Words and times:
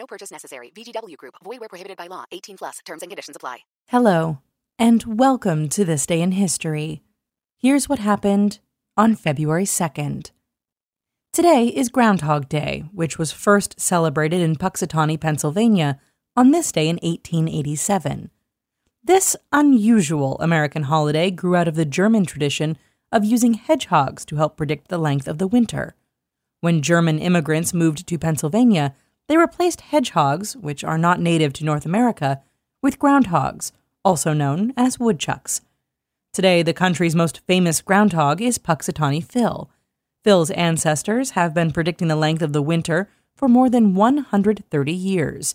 No 0.00 0.06
purchase 0.06 0.30
necessary. 0.30 0.72
VGW 0.74 1.14
Group. 1.18 1.34
Void 1.44 1.60
where 1.60 1.68
prohibited 1.68 1.98
by 1.98 2.06
law. 2.06 2.24
18 2.32 2.56
plus. 2.56 2.78
Terms 2.86 3.02
and 3.02 3.10
conditions 3.10 3.36
apply. 3.36 3.58
Hello, 3.88 4.38
and 4.78 5.04
welcome 5.04 5.68
to 5.68 5.84
this 5.84 6.06
day 6.06 6.22
in 6.22 6.32
history. 6.32 7.02
Here's 7.58 7.86
what 7.86 7.98
happened 7.98 8.60
on 8.96 9.14
February 9.14 9.66
2nd. 9.66 10.30
Today 11.34 11.66
is 11.66 11.90
Groundhog 11.90 12.48
Day, 12.48 12.84
which 12.94 13.18
was 13.18 13.30
first 13.30 13.78
celebrated 13.78 14.40
in 14.40 14.56
Punxsutawney, 14.56 15.20
Pennsylvania, 15.20 16.00
on 16.34 16.50
this 16.50 16.72
day 16.72 16.88
in 16.88 16.96
1887. 17.02 18.30
This 19.04 19.36
unusual 19.52 20.38
American 20.40 20.84
holiday 20.84 21.30
grew 21.30 21.56
out 21.56 21.68
of 21.68 21.74
the 21.74 21.84
German 21.84 22.24
tradition 22.24 22.78
of 23.12 23.22
using 23.22 23.52
hedgehogs 23.52 24.24
to 24.24 24.36
help 24.36 24.56
predict 24.56 24.88
the 24.88 24.96
length 24.96 25.28
of 25.28 25.36
the 25.36 25.46
winter. 25.46 25.94
When 26.62 26.80
German 26.80 27.18
immigrants 27.18 27.74
moved 27.74 28.06
to 28.06 28.18
Pennsylvania, 28.18 28.94
they 29.30 29.36
replaced 29.36 29.82
hedgehogs, 29.82 30.56
which 30.56 30.82
are 30.82 30.98
not 30.98 31.20
native 31.20 31.52
to 31.52 31.64
North 31.64 31.86
America, 31.86 32.42
with 32.82 32.98
groundhogs, 32.98 33.70
also 34.04 34.32
known 34.32 34.72
as 34.76 34.98
woodchucks. 34.98 35.60
Today, 36.32 36.64
the 36.64 36.74
country's 36.74 37.14
most 37.14 37.38
famous 37.46 37.80
groundhog 37.80 38.42
is 38.42 38.58
Punxsutawney 38.58 39.22
Phil. 39.22 39.70
Phil's 40.24 40.50
ancestors 40.50 41.30
have 41.30 41.54
been 41.54 41.70
predicting 41.70 42.08
the 42.08 42.16
length 42.16 42.42
of 42.42 42.52
the 42.52 42.60
winter 42.60 43.08
for 43.36 43.48
more 43.48 43.70
than 43.70 43.94
130 43.94 44.92
years. 44.92 45.54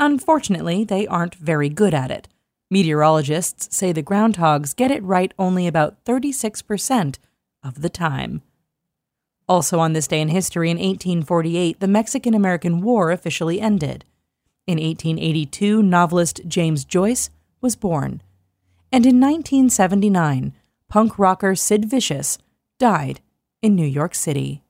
Unfortunately, 0.00 0.82
they 0.82 1.06
aren't 1.06 1.36
very 1.36 1.68
good 1.68 1.94
at 1.94 2.10
it. 2.10 2.26
Meteorologists 2.68 3.76
say 3.76 3.92
the 3.92 4.02
groundhogs 4.02 4.74
get 4.74 4.90
it 4.90 5.04
right 5.04 5.32
only 5.38 5.68
about 5.68 6.04
36% 6.04 7.18
of 7.62 7.80
the 7.80 7.88
time. 7.88 8.42
Also, 9.48 9.78
on 9.78 9.92
this 9.92 10.06
day 10.06 10.20
in 10.20 10.28
history, 10.28 10.70
in 10.70 10.78
1848, 10.78 11.80
the 11.80 11.88
Mexican 11.88 12.34
American 12.34 12.80
War 12.80 13.10
officially 13.10 13.60
ended. 13.60 14.04
In 14.66 14.78
1882, 14.78 15.82
novelist 15.82 16.40
James 16.48 16.84
Joyce 16.84 17.28
was 17.60 17.76
born. 17.76 18.22
And 18.90 19.04
in 19.04 19.20
1979, 19.20 20.54
punk 20.88 21.18
rocker 21.18 21.54
Sid 21.54 21.84
Vicious 21.84 22.38
died 22.78 23.20
in 23.60 23.74
New 23.74 23.86
York 23.86 24.14
City. 24.14 24.62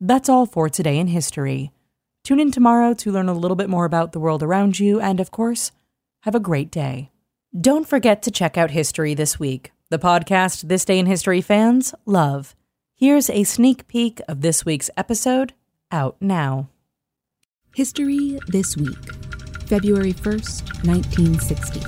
That's 0.00 0.28
all 0.28 0.46
for 0.46 0.68
today 0.68 0.98
in 0.98 1.08
history. 1.08 1.70
Tune 2.24 2.40
in 2.40 2.50
tomorrow 2.50 2.94
to 2.94 3.12
learn 3.12 3.28
a 3.28 3.34
little 3.34 3.56
bit 3.56 3.68
more 3.68 3.84
about 3.84 4.12
the 4.12 4.20
world 4.20 4.42
around 4.42 4.80
you, 4.80 5.00
and 5.00 5.20
of 5.20 5.30
course, 5.30 5.72
have 6.22 6.34
a 6.34 6.40
great 6.40 6.70
day. 6.70 7.10
Don't 7.58 7.88
forget 7.88 8.22
to 8.22 8.30
check 8.30 8.56
out 8.58 8.70
History 8.70 9.14
This 9.14 9.38
Week, 9.38 9.72
the 9.90 9.98
podcast 9.98 10.68
This 10.68 10.84
Day 10.84 10.98
in 10.98 11.06
History 11.06 11.40
fans 11.40 11.94
love. 12.06 12.54
Here's 13.00 13.30
a 13.30 13.44
sneak 13.44 13.88
peek 13.88 14.20
of 14.28 14.42
this 14.42 14.66
week's 14.66 14.90
episode 14.94 15.54
out 15.90 16.18
now. 16.20 16.68
History 17.74 18.38
This 18.48 18.76
Week, 18.76 19.14
February 19.64 20.12
1st, 20.12 20.84
1960. 20.86 21.80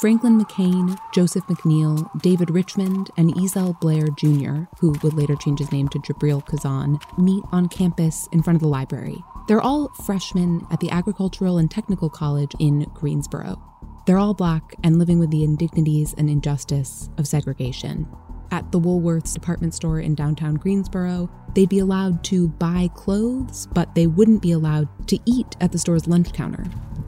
Franklin 0.00 0.40
McCain, 0.40 0.96
Joseph 1.12 1.42
McNeil, 1.46 2.08
David 2.22 2.50
Richmond, 2.50 3.10
and 3.16 3.34
Ezell 3.34 3.80
Blair 3.80 4.06
Jr., 4.16 4.70
who 4.78 4.94
would 5.02 5.14
later 5.14 5.34
change 5.34 5.58
his 5.58 5.72
name 5.72 5.88
to 5.88 5.98
Jibreel 5.98 6.46
Khazan, 6.46 7.02
meet 7.18 7.42
on 7.50 7.68
campus 7.68 8.28
in 8.30 8.44
front 8.44 8.54
of 8.54 8.62
the 8.62 8.68
library. 8.68 9.18
They're 9.48 9.60
all 9.60 9.88
freshmen 10.04 10.64
at 10.70 10.78
the 10.78 10.92
Agricultural 10.92 11.58
and 11.58 11.68
Technical 11.68 12.08
College 12.08 12.54
in 12.60 12.82
Greensboro. 12.94 13.60
They're 14.06 14.18
all 14.18 14.32
black 14.32 14.76
and 14.84 15.00
living 15.00 15.18
with 15.18 15.32
the 15.32 15.42
indignities 15.42 16.14
and 16.16 16.30
injustice 16.30 17.10
of 17.18 17.26
segregation. 17.26 18.06
At 18.50 18.70
the 18.70 18.80
Woolworths 18.80 19.34
department 19.34 19.74
store 19.74 20.00
in 20.00 20.14
downtown 20.14 20.54
Greensboro, 20.54 21.28
they'd 21.54 21.68
be 21.68 21.80
allowed 21.80 22.22
to 22.24 22.48
buy 22.48 22.88
clothes, 22.94 23.66
but 23.72 23.94
they 23.94 24.06
wouldn't 24.06 24.42
be 24.42 24.52
allowed 24.52 24.88
to 25.08 25.18
eat 25.26 25.56
at 25.60 25.72
the 25.72 25.78
store's 25.78 26.06
lunch 26.06 26.32
counter. 26.32 26.64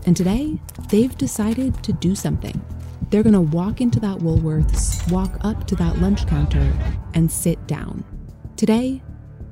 And 0.07 0.17
today, 0.17 0.59
they've 0.89 1.17
decided 1.17 1.83
to 1.85 1.93
do 1.93 2.15
something. 2.15 2.61
They're 3.11 3.23
gonna 3.23 3.41
walk 3.41 3.81
into 3.81 4.01
that 4.01 4.19
Woolworths, 4.19 5.11
walk 5.11 5.39
up 5.43 5.67
to 5.69 5.77
that 5.77 6.01
lunch 6.01 6.27
counter, 6.27 6.73
and 7.15 7.31
sit 7.31 7.67
down. 7.67 8.05
Today, 8.57 9.03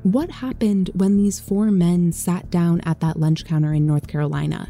what 0.02 0.30
happened 0.30 0.90
when 0.94 1.16
these 1.16 1.40
four 1.40 1.70
men 1.70 2.12
sat 2.12 2.50
down 2.50 2.80
at 2.82 3.00
that 3.00 3.18
lunch 3.18 3.44
counter 3.44 3.72
in 3.72 3.86
North 3.86 4.06
Carolina? 4.06 4.68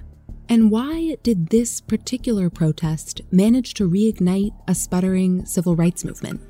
And 0.49 0.71
why 0.71 1.17
did 1.23 1.49
this 1.49 1.81
particular 1.81 2.49
protest 2.49 3.21
manage 3.33 3.75
to 3.75 3.91
reignite 3.91 4.55
a 4.69 4.75
sputtering 4.75 5.45
civil 5.45 5.75
rights 5.75 6.05
movement? 6.05 6.41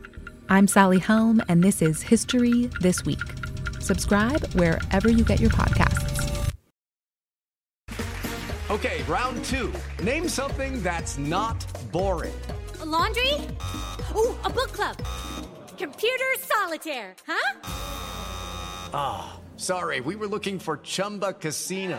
I'm 0.48 0.68
Sally 0.68 1.00
Helm, 1.00 1.42
and 1.48 1.62
this 1.62 1.82
is 1.82 2.02
History 2.02 2.70
This 2.80 3.04
Week. 3.04 3.18
Subscribe 3.80 4.44
wherever 4.54 5.10
you 5.10 5.24
get 5.24 5.40
your 5.40 5.50
podcasts. 5.50 6.52
Okay, 8.70 9.02
round 9.04 9.44
two. 9.44 9.72
Name 10.02 10.28
something 10.28 10.82
that's 10.84 11.18
not 11.18 11.66
boring. 11.90 12.34
A 12.80 12.86
laundry? 12.86 13.32
Ooh, 14.14 14.36
a 14.44 14.50
book 14.50 14.70
club. 14.72 14.96
Computer 15.76 16.24
solitaire, 16.38 17.16
huh? 17.26 17.60
Ah, 18.94 19.36
oh, 19.36 19.40
sorry, 19.56 20.00
we 20.00 20.14
were 20.14 20.28
looking 20.28 20.60
for 20.60 20.76
Chumba 20.78 21.32
Casino. 21.32 21.98